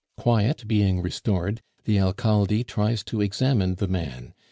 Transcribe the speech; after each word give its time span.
Quiet 0.17 0.67
being 0.67 0.99
resorted, 0.99 1.61
the 1.85 1.99
Alcalde 1.99 2.63
tries 2.63 3.03
to 3.03 3.21
examine 3.21 3.75
the 3.75 3.87
man. 3.87 4.33